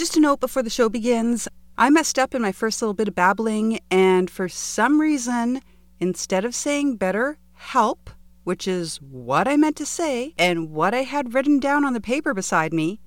[0.00, 1.46] Just a note before the show begins
[1.76, 5.60] I messed up in my first little bit of babbling, and for some reason,
[5.98, 8.08] instead of saying better help,
[8.44, 12.00] which is what I meant to say and what I had written down on the
[12.00, 12.98] paper beside me,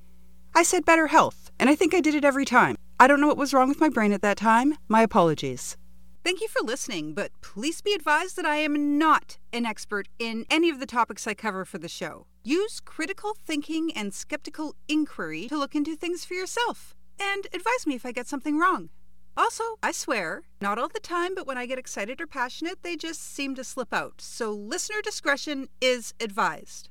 [0.54, 2.76] I said better health, and I think I did it every time.
[3.00, 4.76] I don't know what was wrong with my brain at that time.
[4.88, 5.78] My apologies.
[6.24, 10.46] Thank you for listening, but please be advised that I am not an expert in
[10.48, 12.28] any of the topics I cover for the show.
[12.46, 17.96] Use critical thinking and skeptical inquiry to look into things for yourself, and advise me
[17.96, 18.90] if I get something wrong.
[19.38, 22.98] Also, I swear, not all the time, but when I get excited or passionate, they
[22.98, 24.20] just seem to slip out.
[24.20, 26.90] So listener discretion is advised.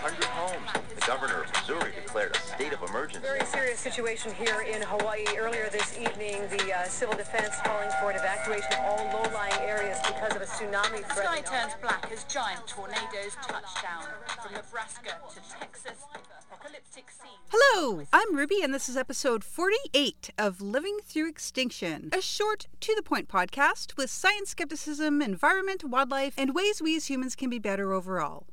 [0.00, 0.94] Damaging 100 homes.
[0.94, 3.20] The governor of Missouri declared a state of emergency.
[3.22, 5.24] Very serious situation here in Hawaii.
[5.36, 9.98] Earlier this evening, the uh, civil defense calling for an evacuation of all low-lying areas
[10.06, 11.26] because of a tsunami The threat.
[11.26, 14.04] sky turns black as giant tornadoes touch down.
[14.42, 15.98] From Nebraska to Texas.
[17.50, 22.94] Hello, I'm Ruby, and this is episode 48 of Living Through Extinction, a short, to
[22.94, 27.58] the point podcast with science skepticism, environment, wildlife, and ways we as humans can be
[27.58, 28.46] better overall.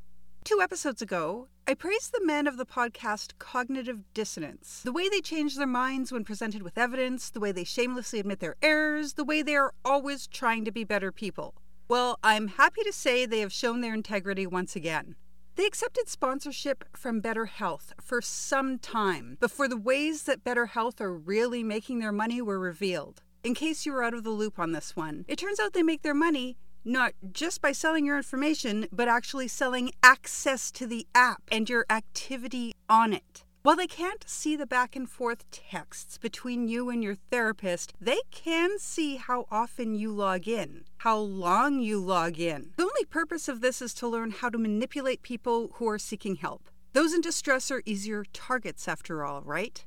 [0.48, 4.80] Two episodes ago, I praised the men of the podcast Cognitive Dissonance.
[4.82, 8.40] The way they change their minds when presented with evidence, the way they shamelessly admit
[8.40, 11.56] their errors, the way they are always trying to be better people.
[11.90, 15.18] Well, I'm happy to say they have shown their integrity once again.
[15.58, 21.02] They accepted sponsorship from Better Health for some time before the ways that Better Health
[21.02, 23.22] are really making their money were revealed.
[23.44, 25.84] In case you were out of the loop on this one, it turns out they
[25.84, 26.58] make their money
[26.88, 31.86] not just by selling your information, but actually selling access to the app and your
[31.90, 33.44] activity on it.
[33.64, 38.22] While they can't see the back and forth texts between you and your therapist, they
[38.32, 42.72] can see how often you log in, how long you log in.
[42.78, 46.38] The only purpose of this is to learn how to manipulate people who are seeking
[46.38, 46.70] help.
[46.94, 49.84] Those in distress are easier targets, after all, right?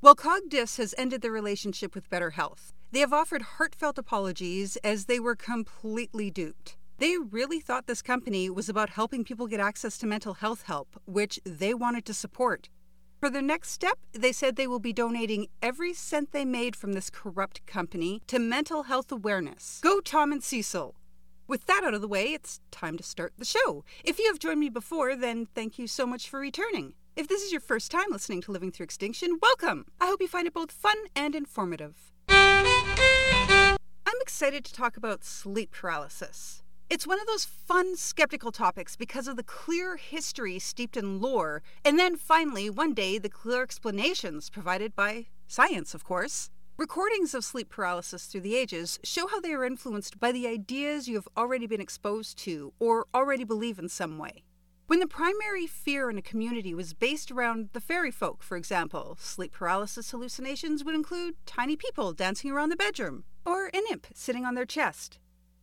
[0.00, 2.72] Well, CogDis has ended their relationship with Better Health.
[2.94, 6.76] They have offered heartfelt apologies as they were completely duped.
[6.98, 11.02] They really thought this company was about helping people get access to mental health help,
[11.04, 12.68] which they wanted to support.
[13.18, 16.92] For their next step, they said they will be donating every cent they made from
[16.92, 19.80] this corrupt company to mental health awareness.
[19.82, 20.94] Go, Tom and Cecil!
[21.48, 23.84] With that out of the way, it's time to start the show.
[24.04, 26.94] If you have joined me before, then thank you so much for returning.
[27.16, 29.86] If this is your first time listening to Living Through Extinction, welcome!
[30.00, 32.13] I hope you find it both fun and informative.
[32.64, 36.62] I'm excited to talk about sleep paralysis.
[36.90, 41.62] It's one of those fun, skeptical topics because of the clear history steeped in lore,
[41.84, 46.50] and then finally, one day, the clear explanations provided by science, of course.
[46.76, 51.08] Recordings of sleep paralysis through the ages show how they are influenced by the ideas
[51.08, 54.42] you have already been exposed to or already believe in some way.
[54.86, 59.16] When the primary fear in a community was based around the fairy folk, for example,
[59.18, 64.44] sleep paralysis hallucinations would include tiny people dancing around the bedroom, or an imp sitting
[64.44, 65.18] on their chest.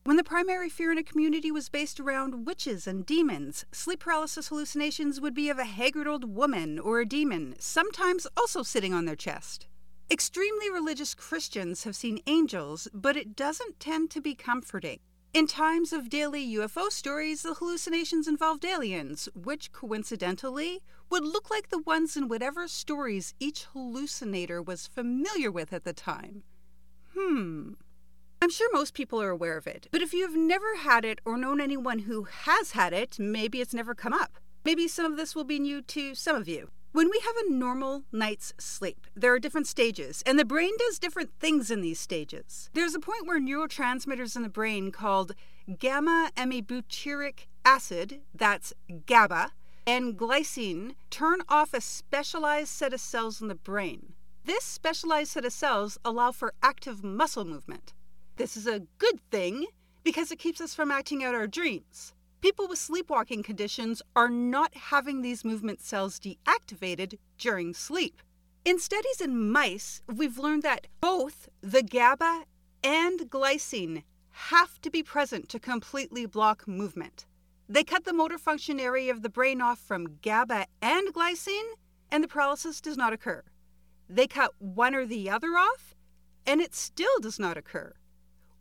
[0.06, 4.48] When the primary fear in a community was based around witches and demons, sleep paralysis
[4.48, 9.06] hallucinations would be of a haggard old woman or a demon, sometimes also sitting on
[9.06, 9.68] their chest.
[10.09, 15.00] Extremely religious Christians have seen angels, but it doesn't tend to be comforting.
[15.34, 21.69] In times of daily UFO stories, the hallucinations involved aliens, which coincidentally would look like
[21.69, 26.44] the ones in whatever stories each hallucinator was familiar with at the time.
[27.16, 27.74] Hmm.
[28.41, 31.22] I'm sure most people are aware of it, but if you have never had it
[31.24, 34.38] or known anyone who has had it, maybe it's never come up.
[34.66, 36.72] Maybe some of this will be new to some of you.
[36.94, 41.00] When we have a normal night's sleep, there are different stages, and the brain does
[41.00, 42.69] different things in these stages.
[42.74, 45.34] There's a point where neurotransmitters in the brain called
[45.79, 48.74] gamma aminobutyric acid, that's
[49.06, 49.52] GABA,
[49.88, 54.12] and glycine turn off a specialized set of cells in the brain.
[54.44, 57.94] This specialized set of cells allow for active muscle movement.
[58.35, 59.68] This is a good thing
[60.03, 62.12] because it keeps us from acting out our dreams.
[62.41, 68.19] People with sleepwalking conditions are not having these movement cells deactivated during sleep.
[68.66, 72.46] In studies in mice, we've learned that both the GABA
[72.84, 74.02] and glycine
[74.32, 77.28] have to be present to completely block movement.
[77.70, 81.76] They cut the motor function area of the brain off from GABA and glycine,
[82.09, 83.43] and the paralysis does not occur.
[84.09, 85.96] They cut one or the other off,
[86.47, 87.93] and it still does not occur.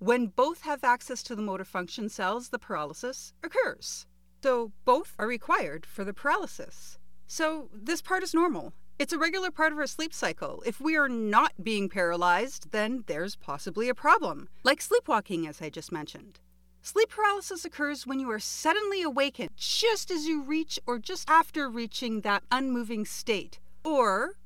[0.01, 4.07] When both have access to the motor function cells, the paralysis occurs.
[4.43, 6.99] So both are required for the paralysis.
[7.27, 8.73] So this part is normal.
[8.99, 10.63] It's a regular part of our sleep cycle.
[10.65, 15.69] If we are not being paralyzed, then there's possibly a problem, like sleepwalking, as I
[15.69, 16.41] just mentioned.
[16.81, 21.69] Sleep paralysis occurs when you are suddenly awakened just as you reach or just after
[21.69, 24.39] reaching that unmoving state, or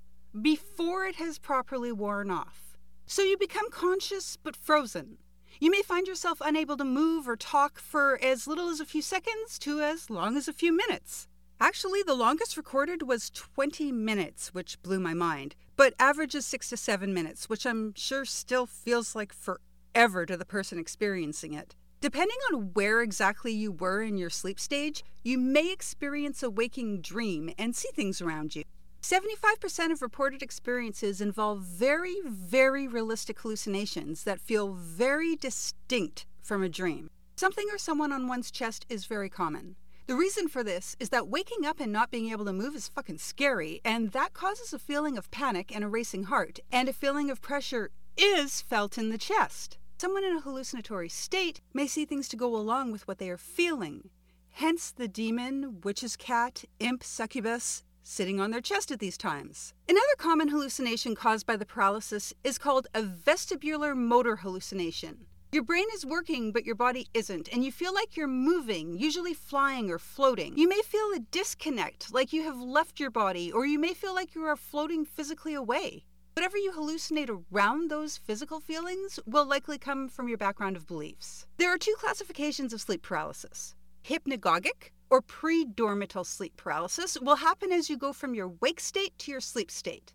[0.42, 2.76] before it has properly worn off.
[3.06, 5.18] So you become conscious but frozen.
[5.60, 9.02] You may find yourself unable to move or talk for as little as a few
[9.02, 11.28] seconds to as long as a few minutes.
[11.60, 16.70] Actually, the longest recorded was 20 minutes, which blew my mind, but average is 6
[16.70, 21.76] to 7 minutes, which I'm sure still feels like forever to the person experiencing it.
[22.00, 27.00] Depending on where exactly you were in your sleep stage, you may experience a waking
[27.00, 28.64] dream and see things around you.
[29.04, 36.70] 75% of reported experiences involve very, very realistic hallucinations that feel very distinct from a
[36.70, 37.10] dream.
[37.36, 39.76] Something or someone on one's chest is very common.
[40.06, 42.88] The reason for this is that waking up and not being able to move is
[42.88, 46.94] fucking scary, and that causes a feeling of panic and a racing heart, and a
[46.94, 49.76] feeling of pressure is felt in the chest.
[49.98, 53.36] Someone in a hallucinatory state may see things to go along with what they are
[53.36, 54.08] feeling.
[54.52, 59.74] Hence the demon, witch's cat, imp, succubus, sitting on their chest at these times.
[59.88, 65.26] Another common hallucination caused by the paralysis is called a vestibular motor hallucination.
[65.50, 69.34] Your brain is working, but your body isn't, and you feel like you're moving, usually
[69.34, 70.58] flying or floating.
[70.58, 74.14] You may feel a disconnect, like you have left your body, or you may feel
[74.14, 76.04] like you are floating physically away.
[76.34, 81.46] Whatever you hallucinate around those physical feelings will likely come from your background of beliefs.
[81.58, 87.88] There are two classifications of sleep paralysis hypnagogic, or pre-dormital sleep paralysis, will happen as
[87.88, 90.12] you go from your wake state to your sleep state.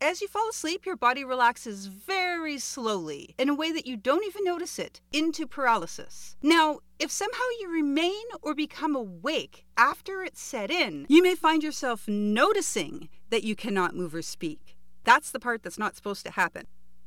[0.00, 4.24] As you fall asleep, your body relaxes very slowly, in a way that you don't
[4.24, 6.36] even notice it, into paralysis.
[6.42, 11.62] Now, if somehow you remain or become awake after it's set in, you may find
[11.62, 14.74] yourself noticing that you cannot move or speak.
[15.04, 16.64] That's the part that's not supposed to happen.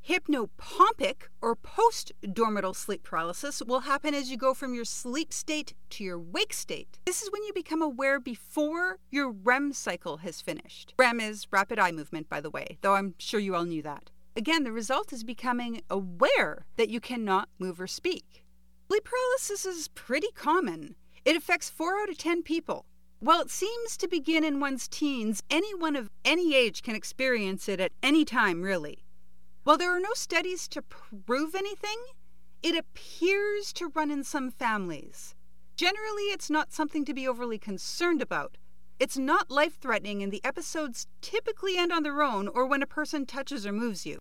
[0.07, 5.73] Hypnopompic or post dormital sleep paralysis will happen as you go from your sleep state
[5.91, 6.99] to your wake state.
[7.05, 10.93] This is when you become aware before your REM cycle has finished.
[10.99, 14.11] REM is rapid eye movement, by the way, though I'm sure you all knew that.
[14.35, 18.43] Again, the result is becoming aware that you cannot move or speak.
[18.89, 20.95] Sleep paralysis is pretty common.
[21.23, 22.85] It affects 4 out of 10 people.
[23.19, 27.79] While it seems to begin in one's teens, anyone of any age can experience it
[27.79, 29.05] at any time, really.
[29.63, 31.97] While there are no studies to prove anything,
[32.61, 35.35] it appears to run in some families.
[35.77, 38.57] Generally, it's not something to be overly concerned about.
[38.99, 42.87] It's not life threatening, and the episodes typically end on their own or when a
[42.87, 44.19] person touches or moves you.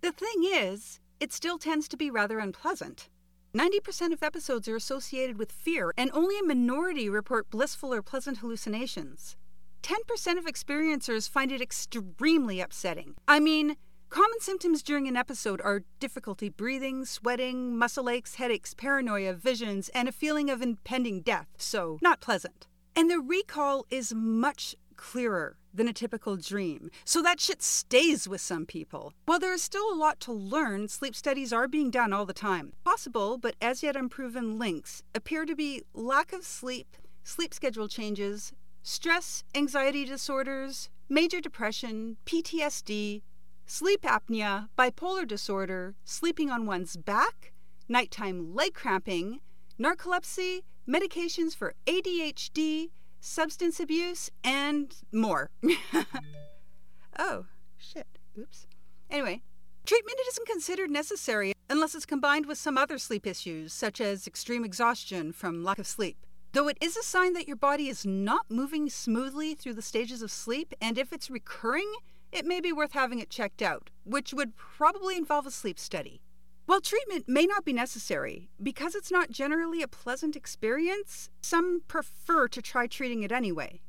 [0.00, 3.08] The thing is, it still tends to be rather unpleasant.
[3.54, 8.38] 90% of episodes are associated with fear, and only a minority report blissful or pleasant
[8.38, 9.36] hallucinations.
[9.82, 13.14] 10% of experiencers find it extremely upsetting.
[13.26, 13.76] I mean,
[14.10, 20.08] Common symptoms during an episode are difficulty breathing, sweating, muscle aches, headaches, paranoia, visions, and
[20.08, 22.66] a feeling of impending death, so not pleasant.
[22.96, 28.40] And the recall is much clearer than a typical dream, so that shit stays with
[28.40, 29.12] some people.
[29.26, 32.32] While there is still a lot to learn, sleep studies are being done all the
[32.32, 32.72] time.
[32.84, 38.54] Possible, but as yet unproven links appear to be lack of sleep, sleep schedule changes,
[38.82, 43.22] stress, anxiety disorders, major depression, PTSD,
[43.68, 47.52] sleep apnea, bipolar disorder, sleeping on one's back,
[47.88, 49.40] nighttime leg cramping,
[49.78, 52.88] narcolepsy, medications for ADHD,
[53.20, 55.50] substance abuse, and more.
[57.18, 57.44] oh,
[57.76, 58.06] shit.
[58.38, 58.66] Oops.
[59.10, 59.42] Anyway,
[59.84, 64.64] treatment isn't considered necessary unless it's combined with some other sleep issues, such as extreme
[64.64, 66.16] exhaustion from lack of sleep.
[66.52, 70.22] Though it is a sign that your body is not moving smoothly through the stages
[70.22, 71.92] of sleep, and if it's recurring,
[72.32, 76.20] it may be worth having it checked out, which would probably involve a sleep study.
[76.66, 82.46] While treatment may not be necessary, because it's not generally a pleasant experience, some prefer
[82.48, 83.80] to try treating it anyway.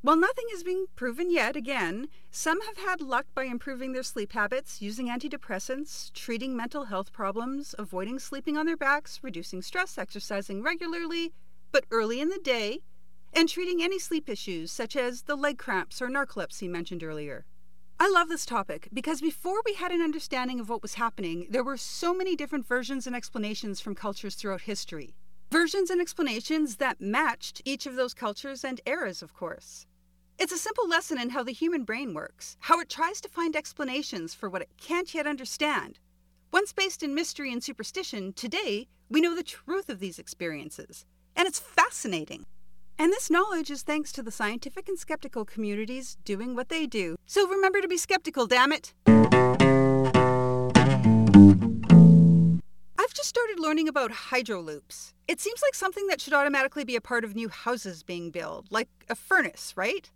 [0.00, 4.32] While nothing is being proven yet, again, some have had luck by improving their sleep
[4.32, 10.62] habits, using antidepressants, treating mental health problems, avoiding sleeping on their backs, reducing stress, exercising
[10.62, 11.32] regularly,
[11.72, 12.80] but early in the day,
[13.32, 17.44] and treating any sleep issues such as the leg cramps or narcolepsy mentioned earlier.
[18.00, 21.62] I love this topic because before we had an understanding of what was happening, there
[21.62, 25.14] were so many different versions and explanations from cultures throughout history.
[25.52, 29.86] Versions and explanations that matched each of those cultures and eras, of course.
[30.38, 33.54] It's a simple lesson in how the human brain works, how it tries to find
[33.54, 36.00] explanations for what it can't yet understand.
[36.52, 41.06] Once based in mystery and superstition, today we know the truth of these experiences.
[41.36, 42.44] And it's fascinating.
[42.96, 47.16] And this knowledge is thanks to the scientific and skeptical communities doing what they do.
[47.26, 48.94] So remember to be skeptical, damn it!
[52.96, 55.12] I've just started learning about hydroloops.
[55.26, 58.66] It seems like something that should automatically be a part of new houses being built,
[58.70, 60.10] like a furnace, right?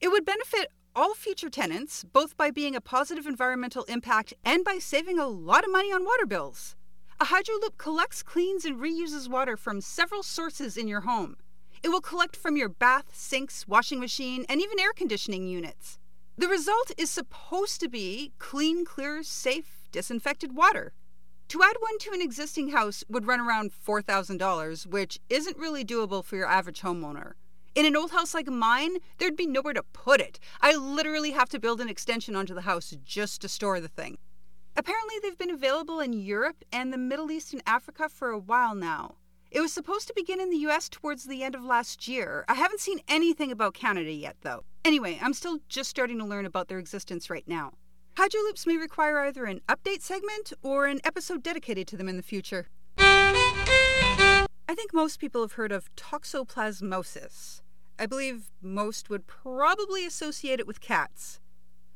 [0.00, 4.78] It would benefit all future tenants, both by being a positive environmental impact and by
[4.78, 6.76] saving a lot of money on water bills.
[7.20, 11.36] A Hydroloop collects, cleans, and reuses water from several sources in your home.
[11.82, 15.98] It will collect from your bath, sinks, washing machine, and even air conditioning units.
[16.36, 20.92] The result is supposed to be clean, clear, safe, disinfected water.
[21.48, 26.22] To add one to an existing house would run around $4,000, which isn't really doable
[26.22, 27.32] for your average homeowner.
[27.74, 30.38] In an old house like mine, there'd be nowhere to put it.
[30.60, 34.18] I literally have to build an extension onto the house just to store the thing.
[34.76, 38.74] Apparently, they've been available in Europe and the Middle East and Africa for a while
[38.74, 39.16] now.
[39.50, 42.44] It was supposed to begin in the US towards the end of last year.
[42.48, 44.64] I haven't seen anything about Canada yet, though.
[44.84, 47.72] Anyway, I'm still just starting to learn about their existence right now.
[48.16, 52.22] Hydroloops may require either an update segment or an episode dedicated to them in the
[52.22, 52.66] future.
[52.98, 57.62] I think most people have heard of toxoplasmosis.
[57.98, 61.40] I believe most would probably associate it with cats.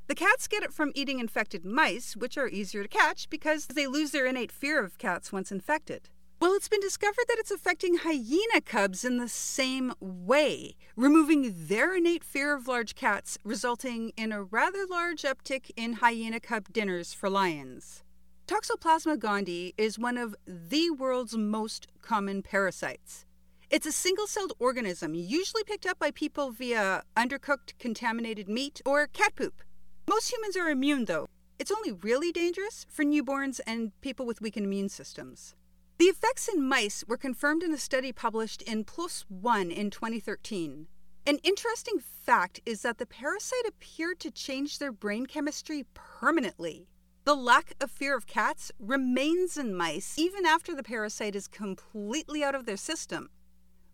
[0.06, 3.86] The cats get it from eating infected mice, which are easier to catch because they
[3.86, 6.08] lose their innate fear of cats once infected.
[6.42, 11.94] Well, it's been discovered that it's affecting hyena cubs in the same way, removing their
[11.94, 17.12] innate fear of large cats, resulting in a rather large uptick in hyena cub dinners
[17.14, 18.02] for lions.
[18.48, 23.24] Toxoplasma gondii is one of the world's most common parasites.
[23.70, 29.06] It's a single celled organism, usually picked up by people via undercooked contaminated meat or
[29.06, 29.62] cat poop.
[30.08, 31.28] Most humans are immune, though.
[31.60, 35.54] It's only really dangerous for newborns and people with weakened immune systems.
[36.02, 40.88] The effects in mice were confirmed in a study published in PLOS One in 2013.
[41.28, 46.88] An interesting fact is that the parasite appeared to change their brain chemistry permanently.
[47.22, 52.42] The lack of fear of cats remains in mice even after the parasite is completely
[52.42, 53.30] out of their system.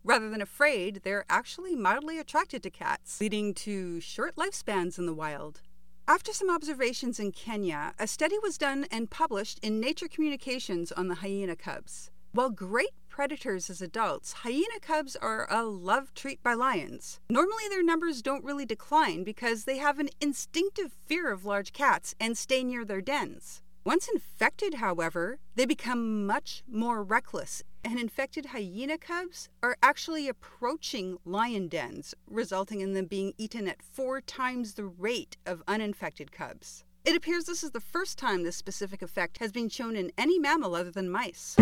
[0.02, 5.12] Rather than afraid, they're actually mildly attracted to cats, leading to short lifespans in the
[5.12, 5.60] wild.
[6.08, 11.08] After some observations in Kenya, a study was done and published in Nature Communications on
[11.08, 12.10] the hyena cubs.
[12.32, 17.20] While great predators as adults, hyena cubs are a love treat by lions.
[17.28, 22.14] Normally, their numbers don't really decline because they have an instinctive fear of large cats
[22.18, 23.60] and stay near their dens.
[23.84, 31.18] Once infected, however, they become much more reckless, and infected hyena cubs are actually approaching
[31.24, 36.84] lion dens, resulting in them being eaten at four times the rate of uninfected cubs.
[37.04, 40.38] It appears this is the first time this specific effect has been shown in any
[40.38, 41.56] mammal other than mice.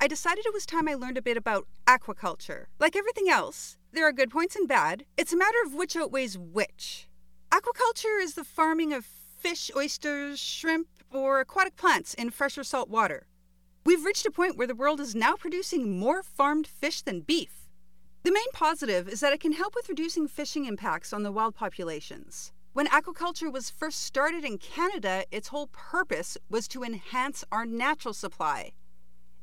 [0.00, 2.66] I decided it was time I learned a bit about aquaculture.
[2.78, 5.04] Like everything else, there are good points and bad.
[5.16, 7.08] It's a matter of which outweighs which.
[7.50, 12.88] Aquaculture is the farming of fish, oysters, shrimp, or aquatic plants in fresh or salt
[12.88, 13.26] water.
[13.84, 17.68] We've reached a point where the world is now producing more farmed fish than beef.
[18.22, 21.54] The main positive is that it can help with reducing fishing impacts on the wild
[21.54, 22.52] populations.
[22.74, 28.12] When aquaculture was first started in Canada, its whole purpose was to enhance our natural
[28.12, 28.72] supply.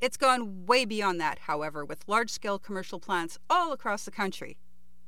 [0.02, 4.58] It's gone way beyond that, however, with large scale commercial plants all across the country.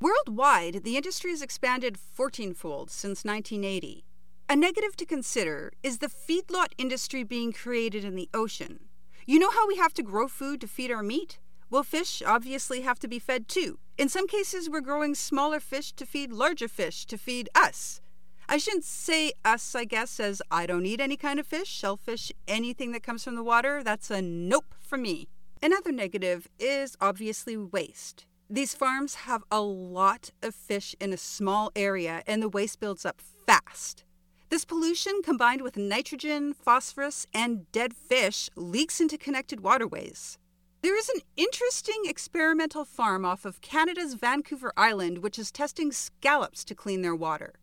[0.00, 4.04] Worldwide, the industry has expanded 14 fold since 1980.
[4.50, 8.86] A negative to consider is the feedlot industry being created in the ocean.
[9.26, 11.38] You know how we have to grow food to feed our meat?
[11.68, 13.78] Well, fish obviously have to be fed too.
[13.98, 18.00] In some cases, we're growing smaller fish to feed larger fish to feed us.
[18.48, 22.32] I shouldn't say us, I guess, as I don't eat any kind of fish, shellfish,
[22.46, 23.82] anything that comes from the water.
[23.84, 25.28] That's a nope for me.
[25.62, 28.24] Another negative is obviously waste.
[28.48, 33.04] These farms have a lot of fish in a small area, and the waste builds
[33.04, 34.04] up fast.
[34.50, 40.38] This pollution, combined with nitrogen, phosphorus, and dead fish, leaks into connected waterways.
[40.80, 46.64] There is an interesting experimental farm off of Canada's Vancouver Island which is testing scallops
[46.64, 47.56] to clean their water.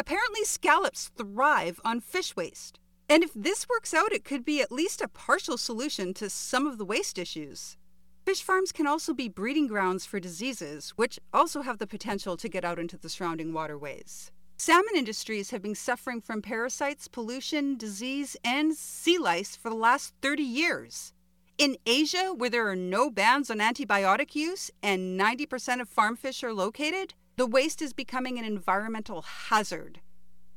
[0.00, 2.80] Apparently, scallops thrive on fish waste.
[3.08, 6.66] And if this works out, it could be at least a partial solution to some
[6.66, 7.76] of the waste issues.
[8.24, 12.48] Fish farms can also be breeding grounds for diseases, which also have the potential to
[12.48, 14.32] get out into the surrounding waterways.
[14.58, 20.14] Salmon industries have been suffering from parasites, pollution, disease, and sea lice for the last
[20.22, 21.12] 30 years.
[21.58, 26.42] In Asia, where there are no bans on antibiotic use and 90% of farm fish
[26.42, 30.00] are located, the waste is becoming an environmental hazard.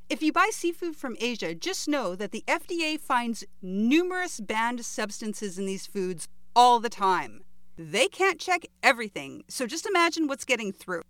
[0.08, 5.58] If you buy seafood from Asia, just know that the FDA finds numerous banned substances
[5.58, 6.26] in these foods
[6.56, 7.42] all the time.
[7.76, 11.02] They can't check everything, so just imagine what's getting through.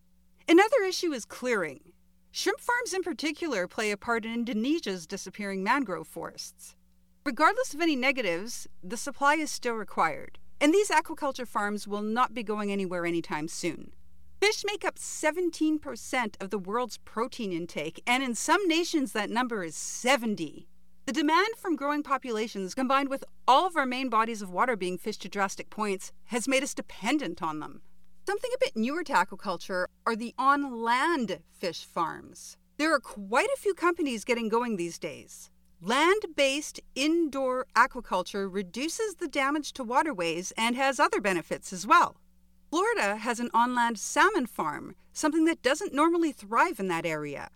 [0.48, 1.89] Another issue is clearing.
[2.32, 6.76] Shrimp farms, in particular, play a part in Indonesia's disappearing mangrove forests.
[7.24, 12.32] Regardless of any negatives, the supply is still required, and these aquaculture farms will not
[12.32, 13.92] be going anywhere anytime soon.
[14.40, 19.64] Fish make up 17% of the world's protein intake, and in some nations that number
[19.64, 20.68] is 70.
[21.06, 24.96] The demand from growing populations, combined with all of our main bodies of water being
[24.96, 27.82] fished to drastic points, has made us dependent on them.
[28.26, 32.56] Something a bit newer to aquaculture are the on land fish farms.
[32.76, 35.50] There are quite a few companies getting going these days.
[35.82, 42.16] Land based indoor aquaculture reduces the damage to waterways and has other benefits as well.
[42.70, 47.48] Florida has an on land salmon farm, something that doesn't normally thrive in that area.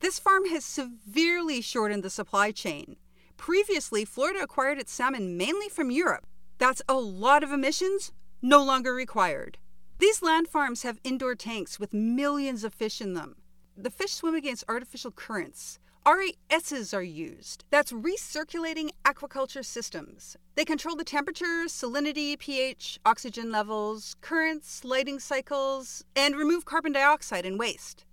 [0.00, 2.96] This farm has severely shortened the supply chain.
[3.36, 6.26] Previously, Florida acquired its salmon mainly from Europe.
[6.58, 9.58] That's a lot of emissions, no longer required.
[9.98, 13.34] These land farms have indoor tanks with millions of fish in them.
[13.76, 15.80] The fish swim against artificial currents.
[16.06, 17.64] RASs are used.
[17.70, 20.36] That's recirculating aquaculture systems.
[20.54, 27.44] They control the temperature, salinity, pH, oxygen levels, currents, lighting cycles, and remove carbon dioxide
[27.44, 28.04] and waste.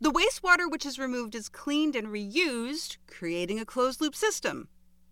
[0.00, 4.68] The wastewater which is removed is cleaned and reused, creating a closed loop system.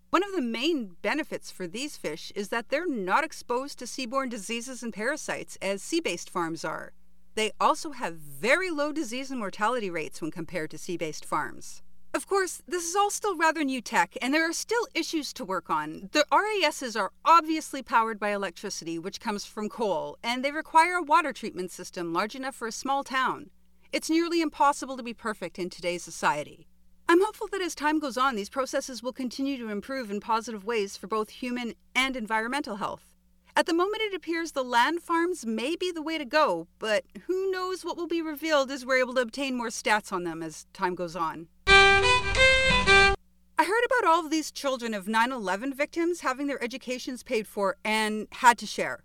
[0.09, 4.29] One of the main benefits for these fish is that they're not exposed to seaborne
[4.29, 6.93] diseases and parasites as sea based farms are.
[7.35, 11.83] They also have very low disease and mortality rates when compared to sea based farms.
[12.13, 15.43] Of course, this is all still rather new tech, and there are still issues to
[15.43, 16.09] work on.
[16.13, 21.03] The RASs are obviously powered by electricity, which comes from coal, and they require a
[21.03, 23.49] water treatment system large enough for a small town.
[23.91, 26.65] It's nearly impossible to be perfect in today's society.
[27.09, 30.65] I'm hopeful that as time goes on, these processes will continue to improve in positive
[30.65, 33.13] ways for both human and environmental health.
[33.55, 37.05] At the moment, it appears the land farms may be the way to go, but
[37.25, 40.43] who knows what will be revealed as we're able to obtain more stats on them
[40.43, 41.47] as time goes on.
[41.65, 47.47] I heard about all of these children of 9 11 victims having their educations paid
[47.47, 49.03] for and had to share.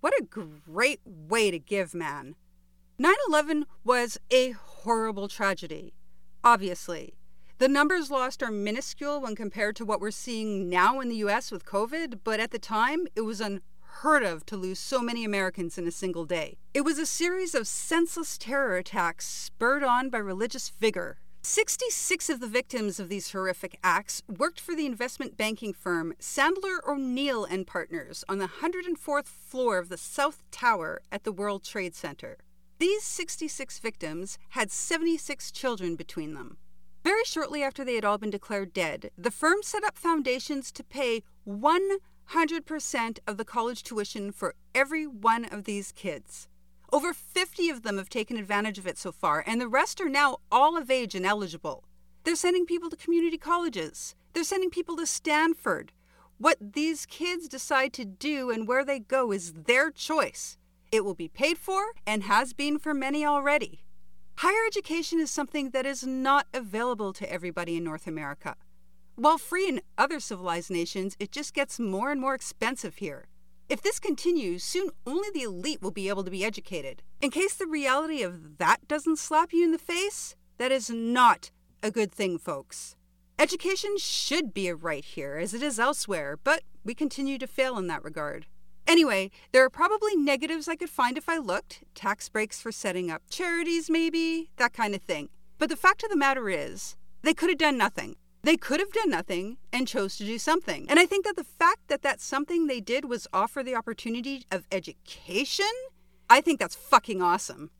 [0.00, 2.36] What a great way to give, man.
[2.98, 5.92] 9 11 was a horrible tragedy,
[6.42, 7.14] obviously.
[7.58, 11.52] The numbers lost are minuscule when compared to what we're seeing now in the US
[11.52, 15.78] with COVID, but at the time, it was unheard of to lose so many Americans
[15.78, 16.56] in a single day.
[16.74, 21.18] It was a series of senseless terror attacks spurred on by religious vigor.
[21.42, 26.78] 66 of the victims of these horrific acts worked for the investment banking firm Sandler
[26.88, 31.94] O'Neill and Partners on the 104th floor of the South Tower at the World Trade
[31.94, 32.38] Center.
[32.78, 36.56] These 66 victims had 76 children between them.
[37.04, 40.82] Very shortly after they had all been declared dead, the firm set up foundations to
[40.82, 46.48] pay 100% of the college tuition for every one of these kids.
[46.90, 50.08] Over 50 of them have taken advantage of it so far, and the rest are
[50.08, 51.84] now all of age and eligible.
[52.22, 54.14] They're sending people to community colleges.
[54.32, 55.92] They're sending people to Stanford.
[56.38, 60.56] What these kids decide to do and where they go is their choice.
[60.90, 63.84] It will be paid for and has been for many already.
[64.38, 68.56] Higher education is something that is not available to everybody in North America.
[69.14, 73.28] While free in other civilized nations, it just gets more and more expensive here.
[73.68, 77.02] If this continues, soon only the elite will be able to be educated.
[77.20, 81.52] In case the reality of that doesn't slap you in the face, that is not
[81.82, 82.96] a good thing, folks.
[83.38, 87.78] Education should be a right here, as it is elsewhere, but we continue to fail
[87.78, 88.46] in that regard.
[88.86, 93.10] Anyway, there are probably negatives I could find if I looked tax breaks for setting
[93.10, 95.30] up charities, maybe, that kind of thing.
[95.58, 98.16] But the fact of the matter is, they could have done nothing.
[98.42, 100.86] They could have done nothing and chose to do something.
[100.90, 104.44] And I think that the fact that that something they did was offer the opportunity
[104.52, 105.70] of education,
[106.28, 107.70] I think that's fucking awesome.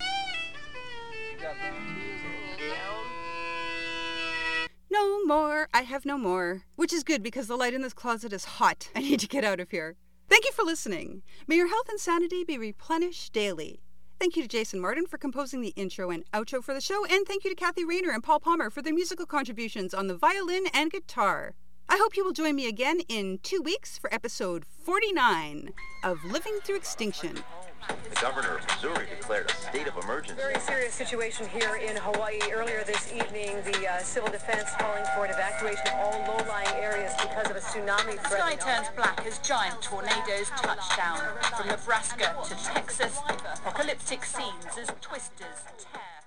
[4.91, 5.69] No more.
[5.75, 6.63] I have no more.
[6.77, 8.89] Which is good because the light in this closet is hot.
[8.97, 9.97] I need to get out of here.
[10.29, 11.23] Thank you for listening.
[11.47, 13.81] May your health and sanity be replenished daily.
[14.19, 17.27] Thank you to Jason Martin for composing the intro and outro for the show, and
[17.27, 20.67] thank you to Kathy Rayner and Paul Palmer for their musical contributions on the violin
[20.73, 21.55] and guitar.
[21.89, 25.71] I hope you will join me again in two weeks for episode 49
[26.03, 27.45] of Living Through Extinction.
[27.89, 30.37] The governor of Missouri declared a state of emergency.
[30.37, 32.41] Very serious situation here in Hawaii.
[32.53, 37.13] Earlier this evening, the uh, civil defense calling for an evacuation of all low-lying areas
[37.21, 41.21] because of a tsunami The sky turns black as giant tornadoes touch down
[41.57, 43.19] from Nebraska to Texas.
[43.29, 46.24] Apocalyptic scenes as twisters tear.